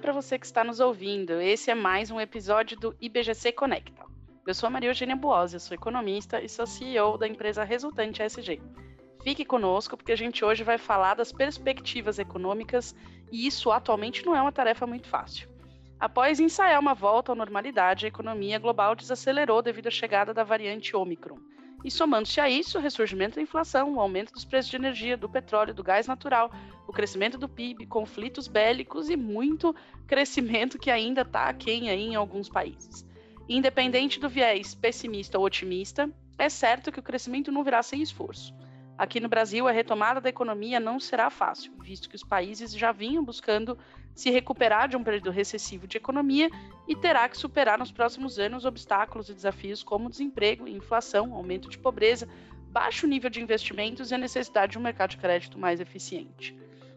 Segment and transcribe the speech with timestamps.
[0.00, 1.40] para você que está nos ouvindo.
[1.40, 4.02] Esse é mais um episódio do IBGC Conecta.
[4.46, 8.62] Eu sou a Maria Eugênia Buosi, sou economista e sou CEO da empresa Resultante SG.
[9.22, 12.96] Fique conosco porque a gente hoje vai falar das perspectivas econômicas
[13.30, 15.46] e isso atualmente não é uma tarefa muito fácil.
[15.98, 20.96] Após ensaiar uma volta à normalidade, a economia global desacelerou devido à chegada da variante
[20.96, 21.38] Omicron.
[21.84, 25.28] E somando-se a isso, o ressurgimento da inflação, o aumento dos preços de energia, do
[25.28, 26.52] petróleo, do gás natural,
[26.86, 29.74] o crescimento do PIB, conflitos bélicos e muito
[30.06, 33.06] crescimento que ainda está aquém aí em alguns países.
[33.48, 38.54] Independente do viés pessimista ou otimista, é certo que o crescimento não virá sem esforço.
[39.00, 42.92] Aqui no Brasil, a retomada da economia não será fácil, visto que os países já
[42.92, 43.78] vinham buscando
[44.14, 46.50] se recuperar de um período recessivo de economia
[46.86, 51.78] e terá que superar nos próximos anos obstáculos e desafios como desemprego, inflação, aumento de
[51.78, 52.28] pobreza,
[52.68, 56.54] baixo nível de investimentos e a necessidade de um mercado de crédito mais eficiente.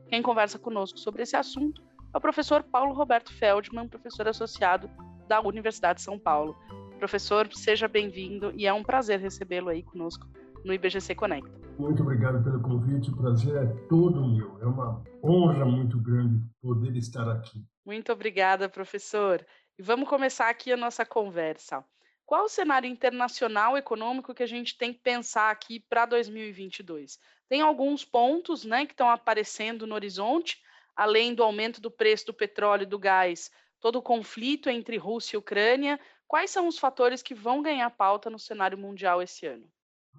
[0.09, 1.81] Quem conversa conosco sobre esse assunto
[2.13, 4.91] é o professor Paulo Roberto Feldman, professor associado
[5.25, 6.53] da Universidade de São Paulo.
[6.99, 10.27] Professor, seja bem-vindo e é um prazer recebê-lo aí conosco
[10.63, 11.51] no IBGC Conecta.
[11.77, 14.59] Muito obrigado pelo convite, o prazer é todo meu.
[14.61, 17.65] É uma honra muito grande poder estar aqui.
[17.85, 19.45] Muito obrigada, professor.
[19.77, 21.83] E vamos começar aqui a nossa conversa.
[22.25, 27.19] Qual o cenário internacional econômico que a gente tem que pensar aqui para 2022?
[27.49, 30.61] Tem alguns pontos né, que estão aparecendo no horizonte,
[30.95, 35.35] além do aumento do preço do petróleo e do gás, todo o conflito entre Rússia
[35.35, 35.99] e Ucrânia.
[36.27, 39.67] Quais são os fatores que vão ganhar pauta no cenário mundial esse ano?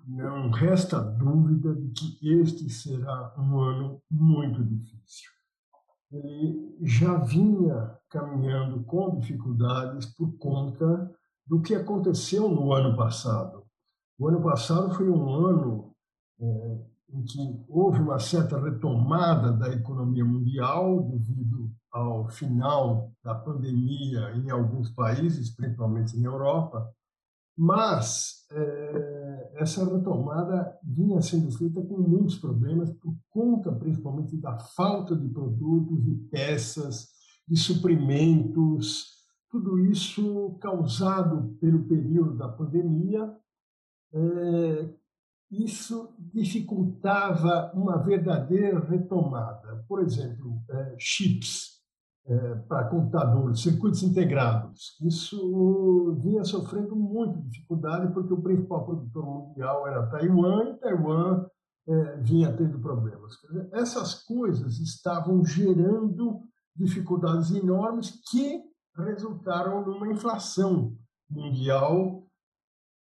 [0.06, 5.30] Não resta dúvida de que este será um ano muito difícil.
[6.12, 11.10] Ele já vinha caminhando com dificuldades por conta
[11.46, 13.64] do que aconteceu no ano passado.
[14.18, 15.94] O ano passado foi um ano
[16.40, 24.32] é, em que houve uma certa retomada da economia mundial devido ao final da pandemia
[24.34, 26.92] em alguns países, principalmente na Europa,
[27.56, 29.13] mas é,
[29.56, 36.02] essa retomada vinha sendo feita com muitos problemas por conta, principalmente, da falta de produtos,
[36.04, 37.08] de peças,
[37.46, 39.14] de suprimentos,
[39.50, 43.36] tudo isso causado pelo período da pandemia.
[44.12, 44.94] É,
[45.50, 49.84] isso dificultava uma verdadeira retomada.
[49.88, 51.73] Por exemplo, é, chips
[52.26, 54.96] é, para computadores, circuitos integrados.
[55.02, 61.46] Isso vinha sofrendo muita dificuldade porque o principal produtor mundial era Taiwan e Taiwan
[61.86, 63.34] é, vinha tendo problemas.
[63.48, 66.40] Dizer, essas coisas estavam gerando
[66.74, 68.62] dificuldades enormes que
[68.96, 70.96] resultaram numa inflação
[71.28, 72.24] mundial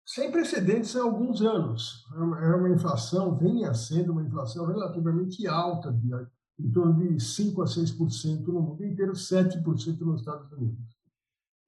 [0.06, 2.04] sem precedentes há alguns anos.
[2.14, 6.14] É uma inflação, vinha sendo uma inflação relativamente alta de
[6.58, 10.96] em torno de 5% a 6% no mundo inteiro, 7% nos Estados Unidos.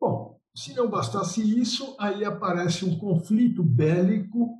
[0.00, 4.58] Bom, se não bastasse isso, aí aparece um conflito bélico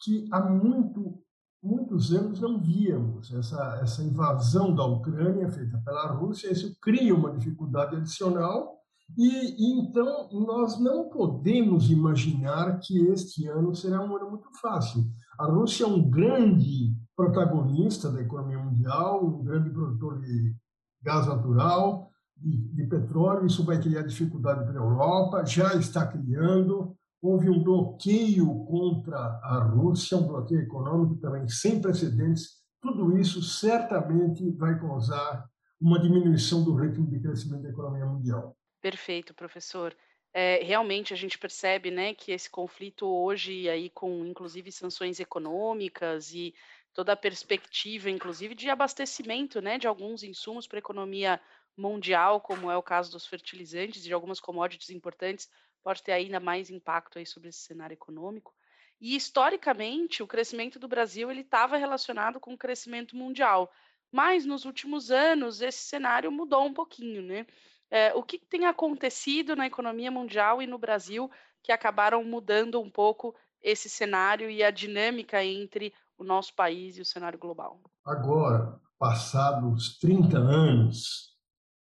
[0.00, 1.20] que há muito,
[1.62, 3.32] muitos anos não víamos.
[3.32, 8.82] Essa, essa invasão da Ucrânia feita pela Rússia, isso cria uma dificuldade adicional
[9.16, 15.04] e, e, então nós não podemos imaginar que este ano será um ano muito fácil.
[15.38, 20.54] A Rússia é um grande protagonista da economia mundial, um grande produtor de
[21.02, 23.46] gás natural, de, de petróleo.
[23.46, 26.96] Isso vai criar dificuldade para a Europa, já está criando.
[27.20, 32.62] Houve um bloqueio contra a Rússia, um bloqueio econômico também sem precedentes.
[32.80, 35.46] Tudo isso certamente vai causar
[35.80, 38.56] uma diminuição do ritmo de crescimento da economia mundial.
[38.80, 39.94] Perfeito, professor.
[40.34, 46.32] É, realmente a gente percebe né, que esse conflito hoje, aí, com inclusive sanções econômicas
[46.32, 46.54] e
[46.92, 51.40] toda a perspectiva, inclusive, de abastecimento né, de alguns insumos para a economia
[51.76, 55.50] mundial, como é o caso dos fertilizantes e de algumas commodities importantes,
[55.82, 58.54] pode ter ainda mais impacto aí sobre esse cenário econômico.
[59.00, 63.72] E historicamente, o crescimento do Brasil ele estava relacionado com o crescimento mundial,
[64.12, 67.46] mas nos últimos anos esse cenário mudou um pouquinho, né?
[67.90, 71.30] É, o que tem acontecido na economia mundial e no Brasil
[71.62, 77.02] que acabaram mudando um pouco esse cenário e a dinâmica entre o nosso país e
[77.02, 77.80] o cenário global?
[78.04, 81.32] Agora, passados 30 anos,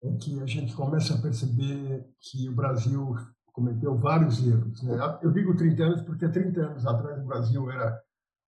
[0.03, 3.15] é que a gente começa a perceber que o Brasil
[3.53, 4.83] cometeu vários erros.
[4.83, 4.95] Né?
[5.23, 7.99] Eu digo 30 anos porque há 30 anos atrás o Brasil era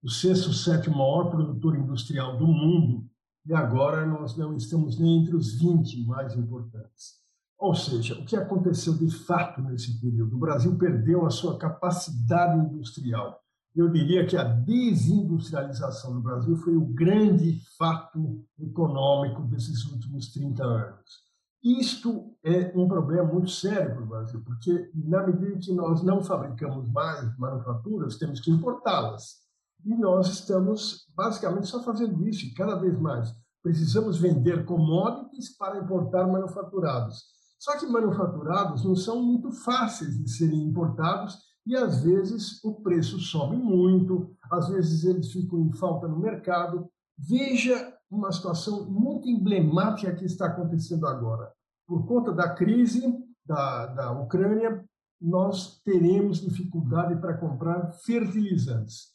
[0.02, 3.08] o sexto, sétimo maior produtor industrial do mundo
[3.46, 7.18] e agora nós não estamos nem entre os 20 mais importantes.
[7.58, 10.36] Ou seja, o que aconteceu de fato nesse período?
[10.36, 13.42] O Brasil perdeu a sua capacidade industrial
[13.80, 20.64] eu diria que a desindustrialização no Brasil foi o grande fato econômico desses últimos 30
[20.64, 21.28] anos.
[21.62, 26.22] Isto é um problema muito sério para o Brasil, porque na medida que nós não
[26.22, 29.36] fabricamos mais manufaturas, temos que importá-las.
[29.84, 33.32] E nós estamos basicamente só fazendo isso, e cada vez mais.
[33.62, 37.22] Precisamos vender commodities para importar manufaturados.
[37.58, 41.36] Só que manufaturados não são muito fáceis de serem importados
[41.68, 46.88] e às vezes o preço sobe muito, às vezes eles ficam em falta no mercado.
[47.18, 51.52] Veja uma situação muito emblemática que está acontecendo agora.
[51.86, 53.02] Por conta da crise
[53.44, 54.82] da, da Ucrânia,
[55.20, 59.08] nós teremos dificuldade para comprar fertilizantes.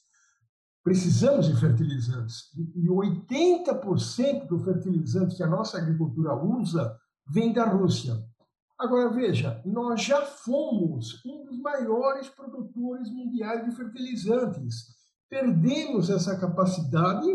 [0.84, 2.52] Precisamos de fertilizantes.
[2.76, 6.96] E 80% do fertilizante que a nossa agricultura usa
[7.28, 8.14] vem da Rússia.
[8.84, 14.88] Agora, veja, nós já fomos um dos maiores produtores mundiais de fertilizantes.
[15.30, 17.26] Perdemos essa capacidade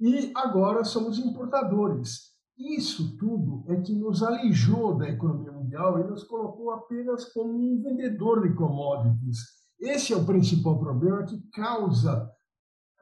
[0.00, 2.34] e agora somos importadores.
[2.56, 7.82] Isso tudo é que nos alijou da economia mundial e nos colocou apenas como um
[7.82, 9.40] vendedor de commodities.
[9.78, 12.26] Esse é o principal problema que causa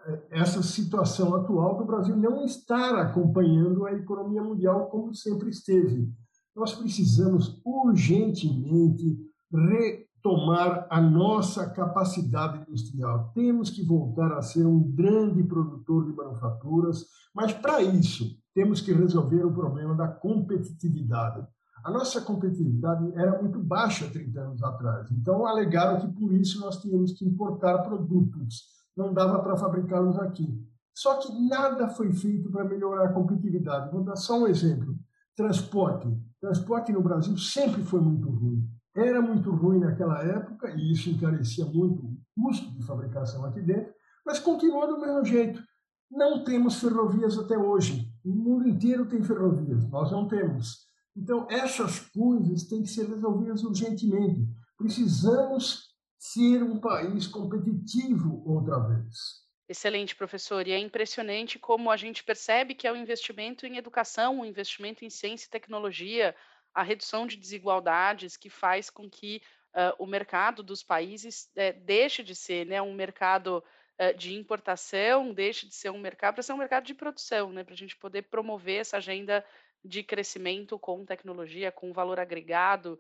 [0.05, 6.13] eh, essa situação atual do Brasil não estar acompanhando a economia mundial como sempre esteve.
[6.55, 9.19] Nós precisamos urgentemente
[9.53, 13.33] retomar a nossa capacidade industrial.
[13.35, 17.05] Temos que voltar a ser um grande produtor de manufaturas,
[17.35, 21.45] mas para isso temos que resolver o problema da competitividade.
[21.85, 26.81] A nossa competitividade era muito baixa 30 anos atrás, então alegaram que por isso nós
[26.81, 28.63] tínhamos que importar produtos,
[28.97, 30.49] não dava para fabricá-los aqui.
[30.95, 33.91] Só que nada foi feito para melhorar a competitividade.
[33.91, 34.97] Vou dar só um exemplo:
[35.37, 36.09] transporte.
[36.41, 38.69] Transporte no Brasil sempre foi muito ruim.
[38.97, 43.93] Era muito ruim naquela época, e isso encarecia muito o custo de fabricação aqui dentro,
[44.25, 45.63] mas continua do mesmo jeito.
[46.11, 48.09] Não temos ferrovias até hoje.
[48.25, 50.87] O mundo inteiro tem ferrovias, nós não temos.
[51.17, 54.49] Então, essas coisas têm que ser resolvidas urgentemente.
[54.79, 59.45] Precisamos ser um país competitivo outra vez.
[59.69, 60.67] Excelente, professor.
[60.69, 65.05] E é impressionante como a gente percebe que é o investimento em educação, o investimento
[65.05, 66.37] em ciência e tecnologia,
[66.75, 69.41] a redução de desigualdades que faz com que
[69.75, 73.65] uh, o mercado dos países uh, deixe de ser né, um mercado
[73.99, 77.65] uh, de importação, deixe de ser um mercado para ser um mercado de produção, né,
[77.65, 79.43] para a gente poder promover essa agenda
[79.83, 82.99] de crescimento com tecnologia, com valor agregado.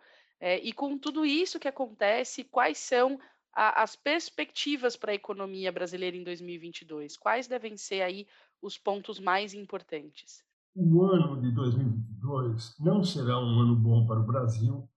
[0.62, 3.18] e com tudo isso que acontece, quais são
[3.54, 7.16] a, as perspectivas para a economia brasileira em 2022?
[7.16, 8.26] Quais devem ser aí
[8.60, 10.42] os pontos mais importantes?
[10.76, 14.88] o ano de 2022 não será um ano bom para o Brasil,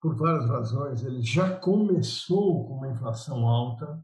[0.00, 1.04] por várias razões.
[1.04, 4.00] Ele já começou com uma inflação alta.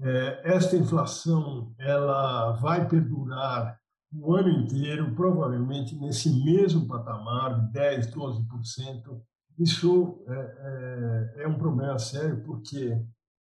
[0.00, 3.78] É, esta inflação ela vai perdurar
[4.12, 9.20] o ano inteiro, provavelmente nesse mesmo patamar de 10, 12%.
[9.58, 12.96] Isso é, é, é um problema sério, porque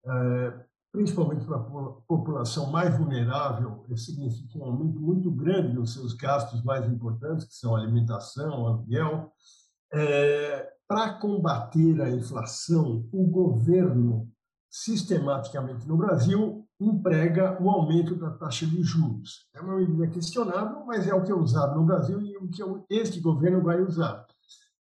[0.04, 1.60] é, principalmente para a
[2.06, 7.74] população mais vulnerável, significa um aumento muito grande nos seus gastos mais importantes, que são
[7.74, 9.32] alimentação, aluguel.
[9.90, 14.30] É, para combater a inflação, o governo,
[14.70, 19.46] sistematicamente no Brasil, emprega o aumento da taxa de juros.
[19.54, 22.62] É uma medida questionável, mas é o que é usado no Brasil e o que
[22.90, 24.26] este governo vai usar.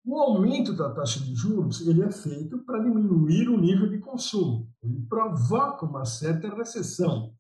[0.07, 4.69] O aumento da taxa de juros ele é feito para diminuir o nível de consumo.
[4.83, 7.33] Ele provoca uma certa recessão.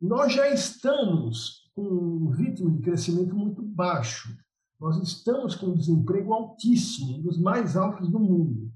[0.00, 4.36] Nós já estamos com um ritmo de crescimento muito baixo.
[4.80, 8.72] Nós estamos com um desemprego altíssimo, um dos mais altos do mundo.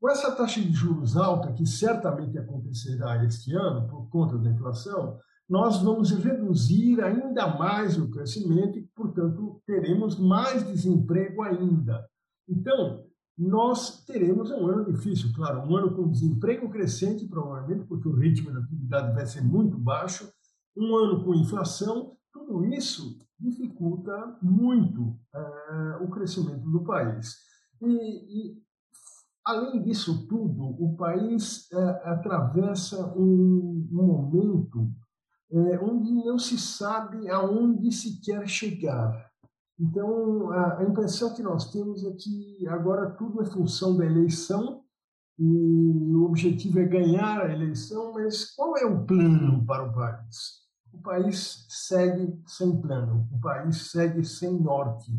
[0.00, 5.20] Com essa taxa de juros alta, que certamente acontecerá este ano por conta da inflação,
[5.48, 12.04] nós vamos reduzir ainda mais o crescimento e, portanto, teremos mais desemprego ainda.
[12.48, 13.04] Então,
[13.36, 18.52] nós teremos um ano difícil, claro, um ano com desemprego crescente, provavelmente, porque o ritmo
[18.52, 20.32] da atividade vai ser muito baixo,
[20.76, 27.34] um ano com inflação, tudo isso dificulta muito é, o crescimento do país.
[27.82, 28.62] E, e,
[29.44, 34.92] além disso tudo, o país é, atravessa um, um momento
[35.50, 39.30] é, onde não se sabe aonde se quer chegar.
[39.78, 44.82] Então, a, impressão que nós temos é que agora tudo é função da eleição
[45.38, 50.62] e o objetivo é ganhar a eleição, mas qual é o plano para o país?
[50.92, 55.10] O país segue sem plano, o país segue sem norte.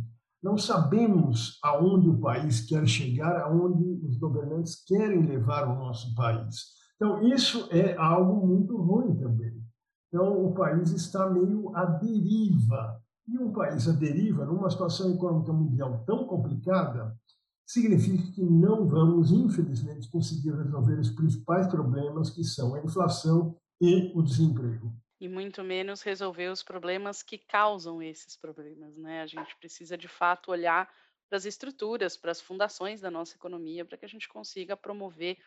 [0.42, 6.76] Não sabemos aonde o país quer chegar, aonde os governantes querem levar o nosso país.
[6.96, 9.62] Então, isso é algo muito ruim também.
[10.08, 15.52] Então, o país está meio à deriva E um país à deriva, numa situação econômica
[15.52, 17.18] mundial tão complicada,
[17.66, 24.12] significa que não vamos, infelizmente, conseguir resolver os principais problemas, que são a inflação e
[24.16, 24.94] o desemprego.
[25.20, 29.22] E muito menos resolver os problemas que causam esses problemas, né?
[29.22, 30.88] A gente precisa, de fato, olhar
[31.28, 35.38] para as estruturas, para as fundações da nossa economia, para que a gente consiga promover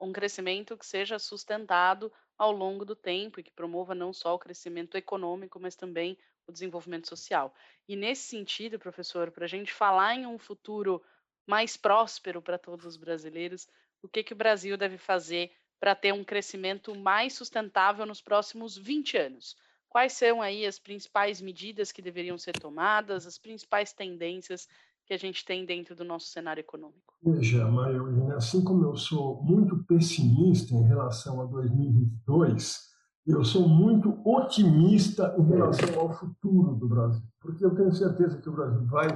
[0.00, 4.38] um crescimento que seja sustentado ao longo do tempo e que promova não só o
[4.38, 6.16] crescimento econômico, mas também
[6.46, 7.54] o desenvolvimento social.
[7.88, 11.02] E nesse sentido, professor, para a gente falar em um futuro
[11.46, 13.68] mais próspero para todos os brasileiros,
[14.02, 18.76] o que, que o Brasil deve fazer para ter um crescimento mais sustentável nos próximos
[18.76, 19.56] 20 anos?
[19.88, 24.68] Quais são aí as principais medidas que deveriam ser tomadas, as principais tendências
[25.06, 27.14] que a gente tem dentro do nosso cenário econômico?
[27.22, 32.95] Veja, Maria Eugênia, assim como eu sou muito pessimista em relação a 2022,
[33.26, 38.48] eu sou muito otimista em relação ao futuro do Brasil, porque eu tenho certeza que
[38.48, 39.08] o Brasil vai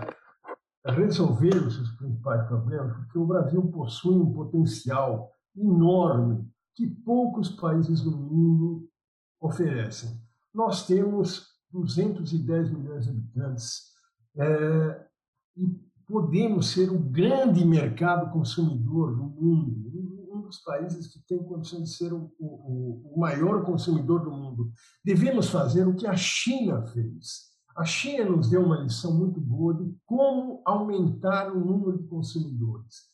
[0.85, 8.01] resolver os seus principais problemas, porque o Brasil possui um potencial enorme que poucos países
[8.01, 8.89] do mundo
[9.41, 10.21] oferecem.
[10.53, 13.93] Nós temos 210 milhões de habitantes
[14.37, 15.07] é,
[15.57, 15.69] e
[16.07, 20.20] podemos ser o grande mercado consumidor do mundo,
[20.51, 24.71] dos países que tem condição de ser o, o, o maior consumidor do mundo.
[25.05, 29.73] Devemos fazer o que a China fez a China nos deu uma lição muito boa
[29.75, 33.09] de como aumentar o número de consumidores,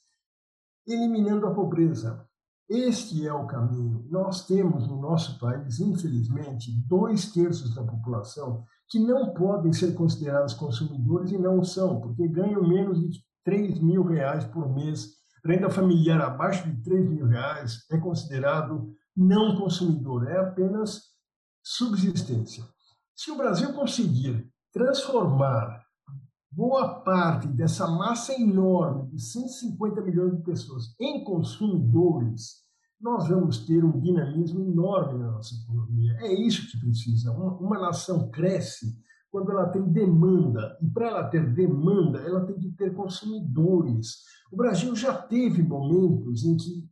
[0.87, 2.27] eliminando a pobreza.
[2.69, 4.05] Este é o caminho.
[4.11, 10.55] Nós temos no nosso país, infelizmente, dois terços da população que não podem ser considerados
[10.55, 15.15] consumidores e não são, porque ganham menos de 3 mil reais por mês.
[15.47, 21.03] Renda familiar abaixo de 3 mil reais é considerado não consumidor, é apenas
[21.63, 22.65] subsistência.
[23.15, 25.85] Se o Brasil conseguir transformar
[26.51, 32.65] boa parte dessa massa enorme de 150 milhões de pessoas em consumidores,
[33.01, 36.17] nós vamos ter um dinamismo enorme na nossa economia.
[36.23, 37.31] É isso que precisa.
[37.31, 38.99] Uma, uma nação cresce
[39.37, 44.23] quando ela tem demanda, e para ela ter demanda, ela tem que ter consumidores.
[44.51, 46.89] O Brasil já teve momentos em que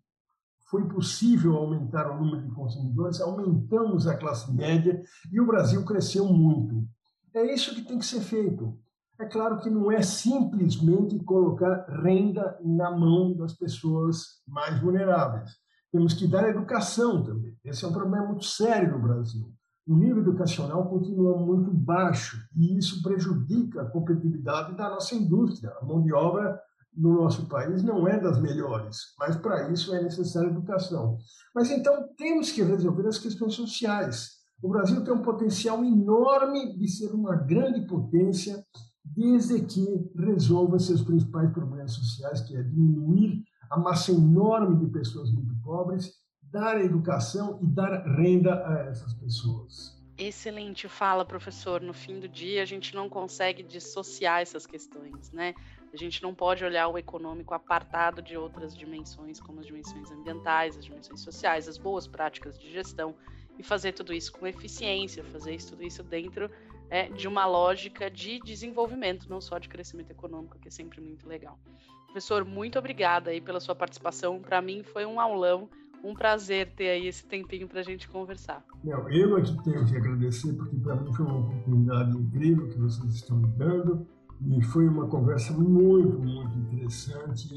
[0.69, 6.27] foi possível aumentar o número de consumidores, aumentamos a classe média e o Brasil cresceu
[6.27, 6.87] muito.
[7.33, 8.79] É isso que tem que ser feito.
[9.19, 15.51] É claro que não é simplesmente colocar renda na mão das pessoas mais vulneráveis.
[15.91, 17.57] Temos que dar educação também.
[17.65, 19.51] Esse é um problema muito sério no Brasil.
[19.87, 25.71] O nível educacional continua muito baixo e isso prejudica a competitividade da nossa indústria.
[25.81, 26.59] A mão de obra
[26.97, 31.19] no nosso país não é das melhores, mas para isso é necessária educação.
[31.55, 34.31] Mas então temos que resolver as questões sociais.
[34.63, 38.65] O Brasil tem um potencial enorme de ser uma grande potência,
[39.05, 39.85] desde que
[40.17, 46.11] resolva seus principais problemas sociais, que é diminuir a massa enorme de pessoas muito pobres,
[46.55, 50.01] dar educação e dar renda a essas pessoas.
[50.17, 51.81] Excelente fala, professor.
[51.81, 55.53] No fim do dia, a gente não consegue dissociar essas questões, né?
[55.93, 60.77] A gente não pode olhar o econômico apartado de outras dimensões, como as dimensões ambientais,
[60.77, 63.17] as dimensões sociais, as boas práticas de gestão
[63.59, 66.49] e fazer tudo isso com eficiência, fazer tudo isso dentro
[66.89, 71.27] é, de uma lógica de desenvolvimento, não só de crescimento econômico, que é sempre muito
[71.27, 71.59] legal.
[72.07, 74.41] Professor, muito obrigada aí pela sua participação.
[74.41, 75.69] Para mim foi um aulão,
[76.05, 78.63] um prazer ter aí esse tempinho para a gente conversar.
[78.85, 83.15] Não, eu aqui tenho que agradecer, porque para mim foi uma oportunidade incrível que vocês
[83.15, 84.07] estão me dando.
[84.47, 87.49] E foi uma conversa muito, muito interessante,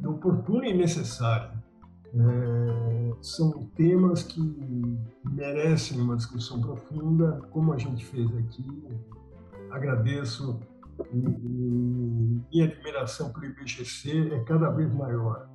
[0.00, 1.52] e oportuna e necessária.
[2.14, 4.40] É, são temas que
[5.30, 8.64] merecem uma discussão profunda, como a gente fez aqui.
[9.70, 10.58] Agradeço
[11.12, 15.50] e, e minha admiração pelo IBGC é cada vez maior.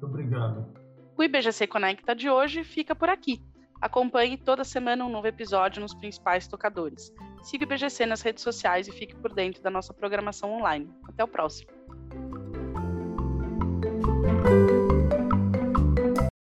[0.00, 0.87] Obrigado.
[1.18, 3.42] O IBGC Conecta de hoje fica por aqui.
[3.80, 7.12] Acompanhe toda semana um novo episódio nos principais tocadores.
[7.42, 10.88] Siga o IBGC nas redes sociais e fique por dentro da nossa programação online.
[11.08, 11.72] Até o próximo.